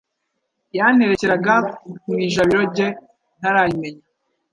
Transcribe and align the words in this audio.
Yanterekeraga 0.77 1.55
mu 2.07 2.15
ijabiro 2.27 2.61
ge 2.75 2.87
ntarayimenya 3.39 4.05